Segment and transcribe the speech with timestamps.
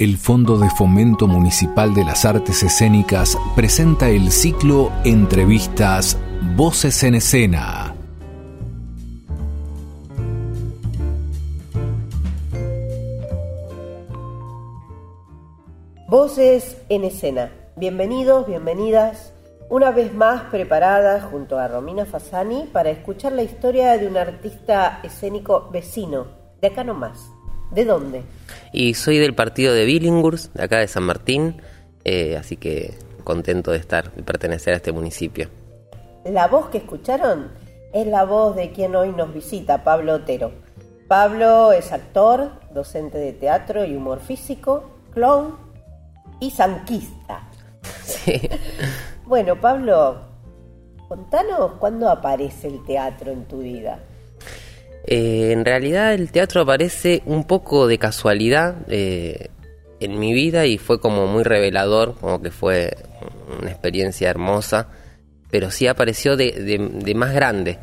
[0.00, 6.16] El Fondo de Fomento Municipal de las Artes Escénicas presenta el ciclo Entrevistas
[6.54, 7.96] Voces en Escena.
[16.06, 17.50] Voces en Escena.
[17.74, 19.34] Bienvenidos, bienvenidas,
[19.68, 25.00] una vez más preparadas junto a Romina Fasani para escuchar la historia de un artista
[25.02, 26.28] escénico vecino,
[26.60, 27.32] de acá nomás.
[27.70, 28.22] ¿De dónde?
[28.72, 31.60] Y soy del partido de Billinghurst, de acá de San Martín,
[32.04, 32.94] eh, así que
[33.24, 35.48] contento de estar, y pertenecer a este municipio.
[36.24, 37.50] La voz que escucharon
[37.92, 40.52] es la voz de quien hoy nos visita, Pablo Otero.
[41.08, 45.56] Pablo es actor, docente de teatro y humor físico, clown
[46.40, 47.48] y sanquista.
[48.04, 48.48] Sí.
[49.26, 50.20] Bueno, Pablo,
[51.08, 54.00] contanos cuándo aparece el teatro en tu vida.
[55.06, 59.48] Eh, en realidad el teatro aparece un poco de casualidad eh,
[60.00, 62.96] en mi vida y fue como muy revelador, como que fue
[63.60, 64.88] una experiencia hermosa,
[65.50, 67.78] pero sí apareció de, más grande.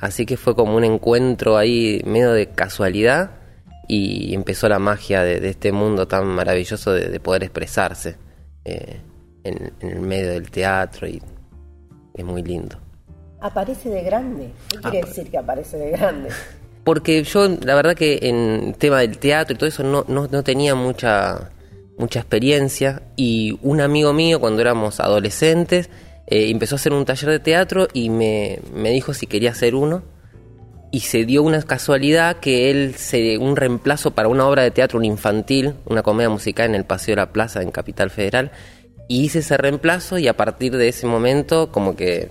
[0.00, 3.30] Así que fue como un encuentro ahí medio de casualidad
[3.88, 8.16] y empezó la magia de, este mundo tan maravilloso de, poder expresarse
[8.64, 9.00] eh,
[9.44, 11.20] en, en el medio del teatro y
[12.14, 12.78] es muy lindo.
[13.42, 14.52] Aparece de grande.
[14.68, 16.28] ¿Qué quiere decir que aparece de grande?
[16.84, 20.42] Porque yo, la verdad que en tema del teatro y todo eso no, no, no
[20.42, 21.50] tenía mucha,
[21.98, 25.90] mucha experiencia y un amigo mío cuando éramos adolescentes
[26.26, 29.74] eh, empezó a hacer un taller de teatro y me, me, dijo si quería hacer
[29.74, 30.02] uno
[30.90, 34.98] y se dio una casualidad que él se un reemplazo para una obra de teatro
[34.98, 38.52] un infantil, una comedia musical en el Paseo de la Plaza en Capital Federal
[39.08, 42.30] y hice ese reemplazo y a partir de ese momento como que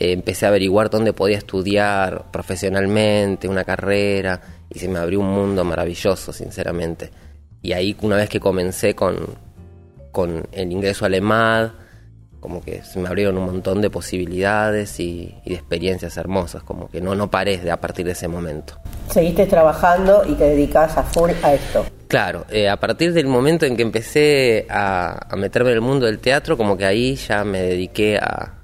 [0.00, 5.30] eh, empecé a averiguar dónde podía estudiar profesionalmente, una carrera, y se me abrió un
[5.30, 7.10] mundo maravilloso, sinceramente.
[7.60, 9.18] Y ahí una vez que comencé con,
[10.10, 11.72] con el ingreso al EMAD,
[12.40, 17.02] como que se me abrieron un montón de posibilidades y, de experiencias hermosas, como que
[17.02, 18.80] no, no de, a partir de ese momento.
[19.10, 21.84] Seguiste trabajando y te dedicas a full a esto.
[22.08, 26.06] Claro, eh, a partir del momento en que empecé a, a meterme en el mundo
[26.06, 28.59] del teatro, como que ahí ya me dediqué a,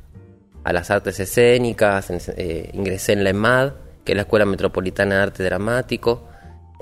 [0.66, 5.22] a las artes escénicas, eh, ingresé en la EMAD, que es la Escuela Metropolitana de
[5.22, 6.28] Arte Dramático,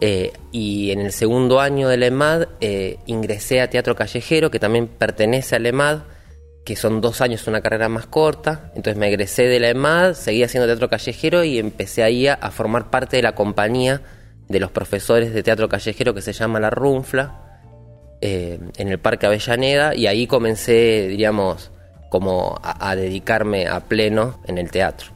[0.01, 4.59] eh, y en el segundo año de la EMAD eh, ingresé a Teatro Callejero, que
[4.59, 5.99] también pertenece a la EMAD,
[6.65, 8.73] que son dos años, una carrera más corta.
[8.75, 12.89] Entonces me egresé de la EMAD, seguí haciendo teatro callejero y empecé ahí a, formar
[12.89, 14.01] parte de la compañía
[14.49, 17.61] de los profesores de teatro callejero que se llama La Runfla,
[18.23, 21.71] en el Parque Avellaneda, y ahí comencé, diríamos,
[22.15, 25.09] como a, dedicarme a pleno en el teatro.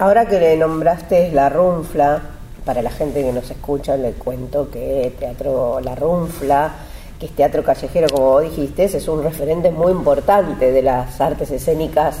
[0.00, 2.20] Ahora que le nombraste La Runfla,
[2.64, 6.72] para la gente que nos escucha le cuento que Teatro La Runfla,
[7.20, 11.52] que es teatro callejero, como vos dijiste, es un referente muy importante de las artes
[11.52, 12.16] escénicas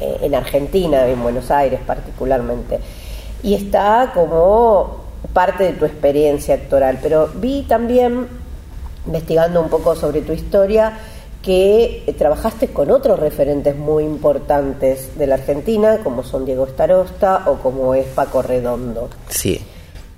[0.00, 2.78] eh, en Argentina, en Buenos Aires particularmente.
[3.42, 6.98] Y está como parte de tu experiencia actoral.
[7.02, 8.28] Pero vi también,
[9.06, 10.92] investigando un poco sobre tu historia,
[11.48, 17.44] que eh, trabajaste con otros referentes muy importantes de la Argentina, como son Diego Starosta
[17.46, 19.08] o como es Paco Redondo.
[19.30, 19.58] Sí.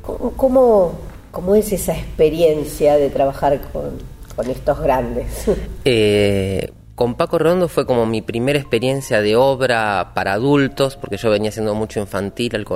[0.03, 0.99] ¿Cómo,
[1.31, 5.47] cómo es esa experiencia de trabajar con, estos grandes?
[5.85, 11.31] Eh, con Paco Redondo fue como mi primera experiencia de obra para adultos, porque yo
[11.31, 12.67] venía haciendo mucho infantil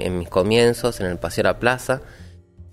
[0.00, 2.02] en mis comienzos en el Paseo de la Plaza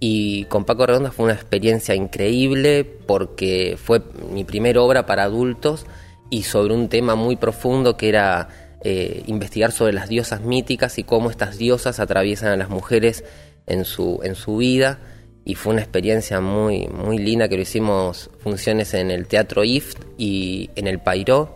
[0.06, 4.02] y con Paco Redonda fue una experiencia increíble porque fue
[4.34, 5.86] mi primera obra para adultos
[6.30, 8.50] y sobre un tema muy profundo que era
[8.84, 13.24] eh, investigar sobre las diosas míticas y cómo estas diosas atraviesan a las mujeres
[13.66, 15.00] en su, en su vida.
[15.46, 20.04] Y fue una experiencia muy, muy linda que lo hicimos funciones en el Teatro IFT
[20.18, 21.56] y en el Pairó.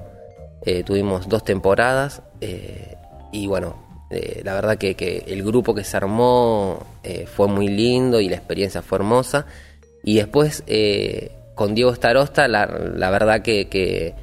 [0.65, 2.95] Eh, tuvimos dos temporadas eh,
[3.33, 8.21] y bueno, eh, la verdad que, el grupo que se armó eh, fue muy lindo
[8.21, 9.45] y la experiencia fue hermosa.
[10.03, 12.65] Y después eh, con Diego Starosta, la,
[13.09, 14.15] verdad que,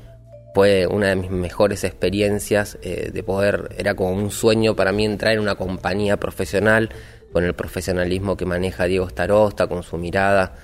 [0.54, 5.32] fue una de mis mejores experiencias de poder, era como un sueño para mí entrar
[5.32, 6.90] en una compañía profesional,
[7.32, 10.54] con el profesionalismo que maneja Diego Starosta, con su mirada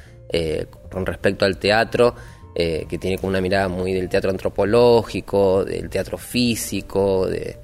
[0.88, 2.14] con respecto al teatro.
[2.55, 7.58] que tiene como una mirada muy del teatro antropológico, del teatro físico, de,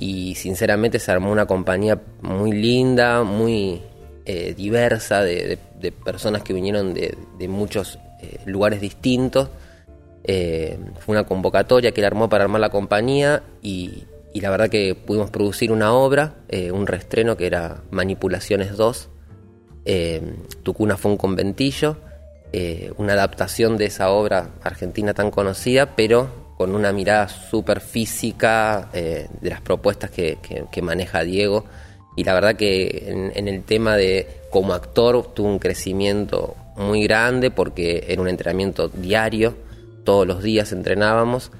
[0.00, 3.82] y sinceramente se armó una compañía muy linda, muy
[4.24, 5.58] eh, diversa, de,
[6.04, 9.50] personas que vinieron de, muchos eh, lugares distintos.
[10.24, 14.04] Eh, fue una convocatoria que él armó para armar la compañía y,
[14.34, 16.34] la verdad que pudimos producir una obra,
[16.72, 19.08] un reestreno que era Manipulaciones 2.
[20.62, 21.96] Tucuna fue un conventillo
[22.96, 29.30] una adaptación de esa obra argentina tan conocida, pero con una mirada súper física de
[29.40, 31.64] las propuestas que, maneja Diego.
[32.16, 37.04] Y la verdad que en, en el tema de como actor tuvo un crecimiento muy
[37.04, 39.54] grande porque era un entrenamiento diario,
[40.04, 41.50] todos los días entrenábamos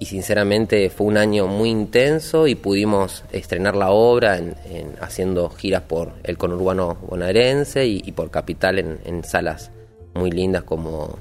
[0.00, 4.56] y sinceramente fue un año muy intenso y pudimos estrenar la obra en,
[5.00, 9.70] haciendo giras por el conurbano bonaerense y, por capital en, salas
[10.12, 11.20] muy lindas como,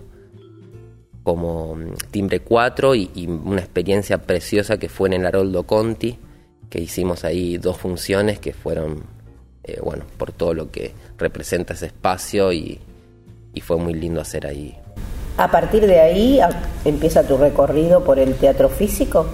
[1.24, 6.18] como mm, Timbre 4 y, una experiencia preciosa que fue en el Haroldo Conti,
[6.70, 9.04] que hicimos ahí dos funciones que fueron,
[9.64, 12.80] eh, bueno, por todo lo que representa ese espacio y,
[13.54, 14.78] y fue muy lindo hacer ahí
[15.38, 16.40] a partir de ahí
[16.86, 19.28] empieza tu recorrido por el teatro físico.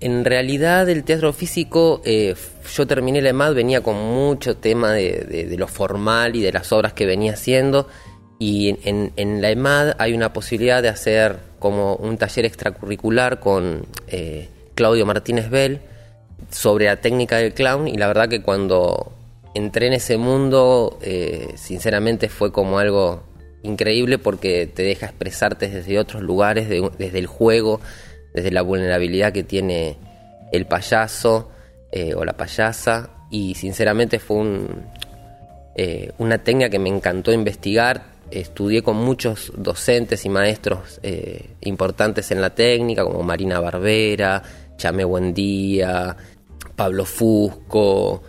[0.00, 2.34] En realidad el teatro físico, eh,
[2.72, 6.94] yo terminé la EMAD, venía con mucho tema de, lo formal y de las obras
[6.94, 7.86] que venía haciendo
[8.40, 14.48] y en, la EMAD hay una posibilidad de hacer como un taller extracurricular con eh,
[14.74, 15.80] Claudio Martínez Bell
[16.50, 19.12] sobre la técnica del clown y la verdad que cuando
[19.54, 23.24] entré en ese mundo, eh, sinceramente fue como algo
[23.62, 27.80] increíble porque te deja expresarte desde otros lugares, desde el juego,
[28.32, 29.96] desde la vulnerabilidad que tiene
[30.50, 31.50] el payaso
[31.92, 33.10] eh, o la payasa.
[33.30, 34.86] Y sinceramente fue un,
[35.76, 38.02] eh, una técnica que me encantó investigar.
[38.30, 44.42] Estudié con muchos docentes y maestros eh, importantes en la técnica, como Marina Barbera,
[44.76, 46.16] Chame Buendía,
[46.76, 48.22] Pablo Fusco,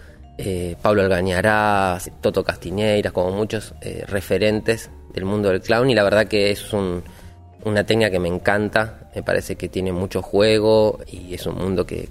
[0.82, 3.76] Pablo Algañará, Toto Castiñeiras, como muchos
[4.08, 9.10] referentes del mundo del clown y la verdad que es una técnica que me encanta,
[9.16, 12.08] me parece que tiene mucho juego y es un mundo que,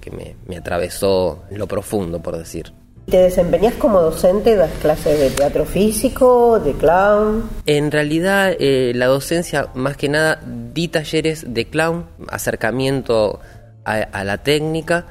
[0.47, 2.71] me, atravesó lo profundo, por decir.
[3.05, 4.55] ¿Te desempeñas como docente?
[4.55, 7.49] ¿Das clases de teatro físico, de clown?
[7.65, 10.39] En realidad, eh, la docencia, más que nada,
[10.73, 13.39] di talleres de clown, acercamiento
[13.83, 15.07] a la técnica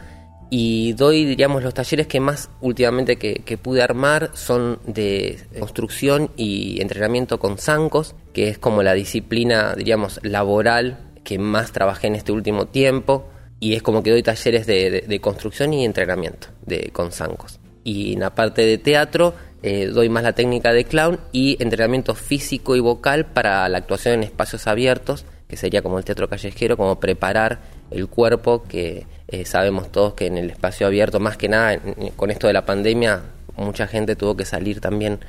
[0.50, 6.82] y doy, diríamos, los talleres que más últimamente que, pude armar son de construcción y
[6.82, 12.32] entrenamiento con zancos, que es como la disciplina, diríamos, laboral que más trabajé en este
[12.32, 13.28] último tiempo
[13.60, 17.59] y es como que doy talleres de, construcción y entrenamiento de, con zancos.
[17.84, 22.14] Y en la parte de teatro eh, doy más la técnica de clown y entrenamiento
[22.14, 26.76] físico y vocal para la actuación en espacios abiertos, que sería como el teatro callejero,
[26.76, 27.58] como preparar
[27.90, 31.78] el cuerpo que eh, sabemos todos que en el espacio abierto, más que nada
[32.16, 33.22] con esto de la pandemia,
[33.56, 35.20] mucha gente tuvo que salir también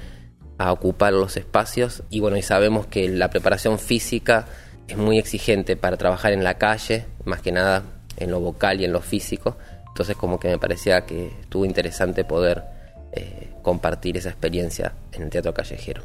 [0.58, 4.46] a ocupar los espacios y bueno, y sabemos que la preparación física
[4.88, 7.84] es muy exigente para trabajar en la calle, más que nada
[8.18, 9.58] en lo vocal y en lo físico.
[9.92, 12.64] Entonces como que me parecía que estuvo interesante poder
[13.12, 16.02] eh, compartir esa experiencia en el teatro callejero.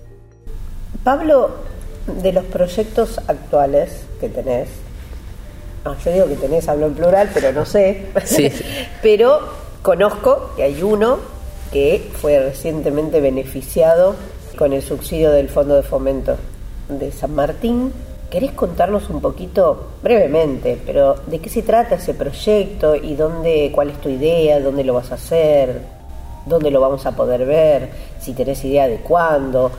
[1.04, 1.56] Pablo,
[2.06, 4.68] de los proyectos actuales que tenés,
[6.04, 8.06] yo digo que tenés, hablo en plural, pero no sé.
[9.02, 9.40] pero
[9.82, 11.18] conozco que hay uno
[11.72, 14.16] que fue recientemente beneficiado
[14.56, 16.36] con el subsidio del Fondo de Fomento
[16.88, 17.92] de San Martín.
[18.30, 23.90] ¿Querés contarnos un poquito, brevemente, pero de qué se trata ese proyecto y dónde, cuál
[23.90, 25.80] es tu idea, dónde lo vas a hacer,
[26.44, 27.88] dónde lo vamos a poder ver,
[28.20, 29.70] si tenés idea de cuándo?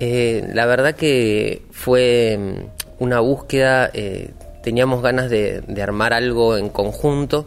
[0.00, 4.30] Eh, la verdad que fue mm, una búsqueda eh,
[4.64, 7.44] teníamos ganas de, armar algo en conjunto.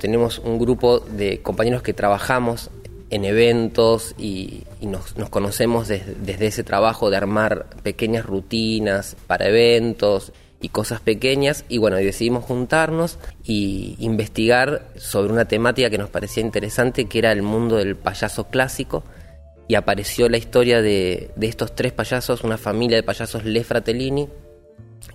[0.00, 2.70] Tenemos un grupo de compañeros que trabajamos
[3.10, 10.70] en eventos y, nos, conocemos desde, ese trabajo de armar pequeñas rutinas para eventos y
[10.70, 17.06] cosas pequeñas y bueno, decidimos juntarnos y investigar sobre una temática que nos parecía interesante
[17.06, 19.04] que era el mundo del payaso clásico.
[19.68, 24.28] Y apareció la historia de, de estos tres payasos, una familia de payasos Le Fratellini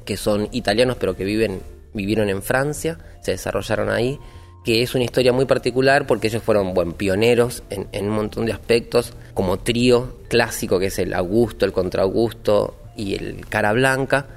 [0.06, 1.62] que son italianos pero que viven,
[1.94, 4.20] vivieron en Francia, se desarrollaron ahí,
[4.64, 8.54] que es una historia muy particular porque ellos fueron buen pioneros en, un montón de
[8.54, 14.28] aspectos, como trío clásico que es el Augusto, el Contraugusto y el Cara Blanca.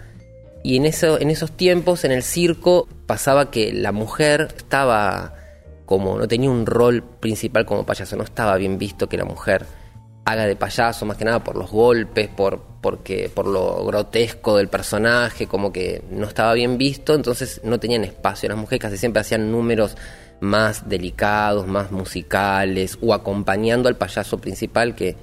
[0.63, 5.35] Y en, eso, en esos tiempos, en el circo, pasaba que la mujer estaba
[5.85, 9.67] como, no tenía un rol principal como payaso, no estaba bien visto que la mujer
[10.25, 14.69] haga de payaso, más que nada por los golpes, por, porque, por lo grotesco del
[14.69, 18.49] personaje, como que no estaba bien visto, entonces no tenían espacio.
[18.49, 19.97] Las mujeres casi siempre hacían números
[20.41, 25.17] más delicados, más musicales, o acompañando al payaso principal, que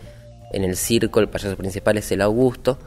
[0.54, 2.78] en el circo el payaso principal es el Augusto.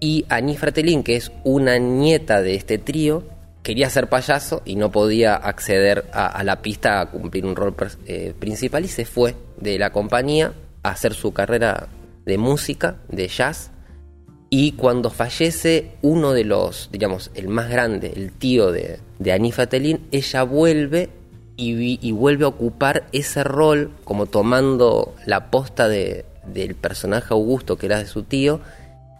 [0.00, 0.58] Y Annie
[1.04, 3.22] que es una nieta de este trío,
[3.62, 7.76] quería ser payaso y no podía acceder a, la pista a cumplir un rol
[8.06, 10.52] eh, principal y se fue de la compañía
[10.82, 11.88] hacer su carrera
[12.24, 13.70] de música, de jazz,
[14.54, 19.66] Y cuando fallece uno de los, digamos, el más grande, el tío de, de Anifa
[19.72, 21.08] ella vuelve
[21.56, 27.86] y, vuelve a ocupar ese rol como tomando la posta de, del personaje Augusto que
[27.86, 28.60] era de su tío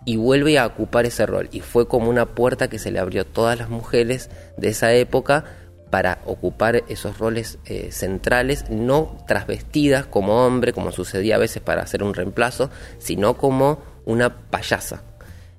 [0.04, 1.48] y vuelve a ocupar ese rol.
[1.52, 4.92] Y fue como una puerta que se le abrió a todas las mujeres de esa
[4.92, 5.44] época
[5.92, 11.82] para ocupar esos roles eh, centrales, no trasvestidas como hombre, como sucedía a veces para
[11.82, 15.02] hacer un reemplazo, sino como una payasa.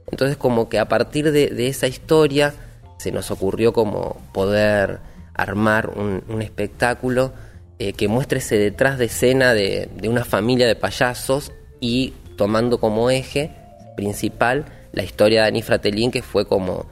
[0.10, 2.52] Entonces como que a partir de, esa historia
[2.98, 5.02] se nos ocurrió como poder
[5.36, 7.32] armar un, espectáculo
[7.78, 13.12] eh, que muestre ese detrás de escena de, una familia de payasos y tomando como
[13.12, 13.52] eje
[13.96, 16.88] principal la historia de Annie Fratelin, que fue como,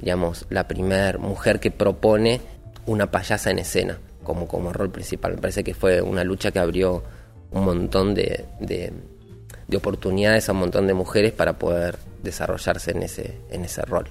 [0.00, 2.49] digamos, la primera mujer que propone
[2.86, 5.34] una payasa en escena como, como rol principal.
[5.34, 7.02] Me parece que fue una lucha que abrió
[7.52, 8.92] un montón de, de,
[9.76, 14.08] oportunidades a un montón de mujeres para poder desarrollarse en ese, en ese rol.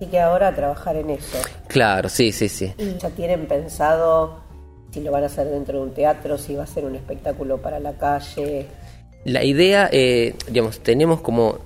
[0.00, 1.38] Y que ahora trabajar en eso.
[1.66, 2.72] Claro, sí, sí, sí.
[2.78, 4.42] ¿Y ya tienen pensado
[4.92, 7.58] si lo van a hacer dentro de un teatro, si va a ser un espectáculo
[7.58, 8.66] para la calle?
[9.24, 11.58] La idea, eh, digamos, tenemos como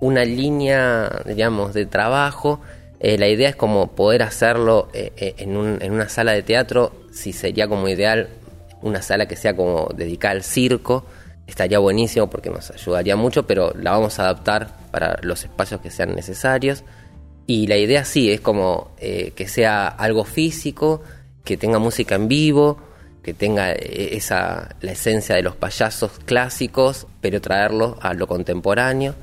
[0.00, 2.60] una línea, digamos, de trabajo.
[3.02, 7.68] Eh, la idea es como poder hacerlo eh, en, una sala de teatro, si sería
[7.68, 8.28] como ideal
[8.80, 11.04] una sala que sea como dedicada al circo,
[11.46, 15.90] estaría buenísimo porque nos ayudaría mucho, pero la vamos a adaptar para los espacios que
[15.90, 16.84] sean necesarios.
[17.46, 21.02] Y la idea sí es como que sea algo físico,
[21.44, 22.78] que tenga música en vivo,
[23.22, 29.14] que tenga eh, esa la esencia de los payasos clásicos, pero traerlo a lo contemporáneo.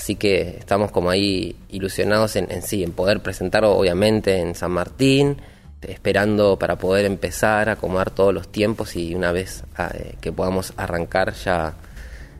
[0.00, 5.36] Así que estamos como ahí ilusionados en, sí, en poder presentarlo obviamente en San Martín,
[5.82, 10.32] esperando para poder empezar a acomodar todos los tiempos y una vez ah, eh, que
[10.32, 11.74] podamos arrancar ya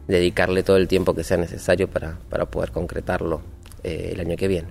[0.08, 3.42] dedicarle todo el tiempo que sea necesario para, para poder concretarlo
[3.84, 4.68] eh, el año que viene.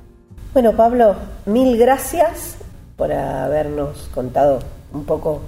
[0.54, 1.16] Bueno, Pablo,
[1.46, 2.56] mil gracias
[2.98, 4.62] por habernos contado
[4.94, 5.42] un poco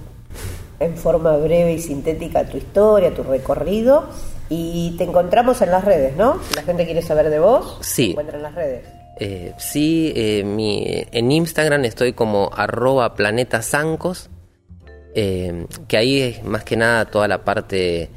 [0.79, 4.09] en forma breve y sintética tu historia, tu recorrido.
[4.53, 6.37] Y te encontramos en las redes, ¿no?
[6.43, 8.07] Si la gente quiere saber de vos, sí.
[8.07, 8.85] te encuentra en las redes.
[9.17, 14.29] Eh, sí, eh, mi, en Instagram estoy como arroba planetasancos,
[15.15, 18.09] eh, que ahí es más que nada toda la parte,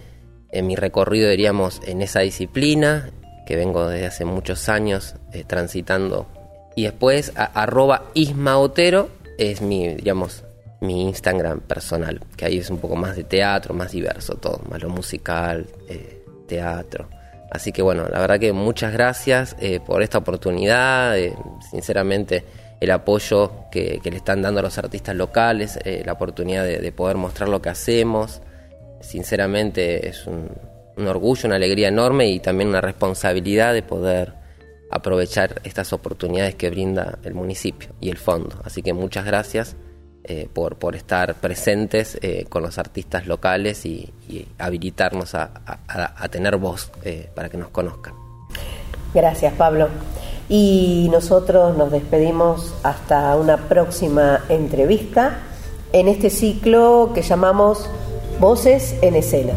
[0.50, 3.12] en mi recorrido diríamos en esa disciplina,
[3.47, 5.14] que vengo desde hace muchos años
[5.47, 6.26] transitando.
[6.75, 10.43] Y después arroba ismaotero es mi, digamos,
[10.81, 14.83] mi Instagram personal, que ahí es un poco más de teatro, más diverso todo, más
[14.83, 17.08] lo musical, eh, teatro.
[17.50, 21.34] Así que bueno, la verdad que muchas gracias eh, por esta oportunidad, eh,
[21.70, 22.44] sinceramente
[22.80, 27.48] el apoyo que, le están dando a los artistas locales, la oportunidad de, poder mostrar
[27.48, 28.42] lo que hacemos,
[29.00, 30.50] sinceramente es un
[31.06, 34.34] orgullo, una alegría enorme y también una responsabilidad de poder
[34.90, 38.60] aprovechar estas oportunidades que brinda el municipio y el fondo.
[38.64, 39.76] Así que muchas gracias
[40.26, 44.11] eh, por, por estar presentes eh, con los artistas locales y,
[44.59, 45.50] habilitarnos a,
[46.31, 48.14] tener voz eh, para que nos conozcan.
[49.12, 49.88] Gracias, Pablo.
[50.49, 55.40] Y nosotros nos despedimos hasta una próxima entrevista
[55.93, 57.90] en este ciclo que llamamos
[58.40, 59.52] Voces en Escena.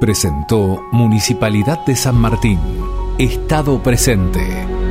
[0.00, 2.83] Presentó Municipalidad de San Martín
[3.18, 4.83] Estado presente.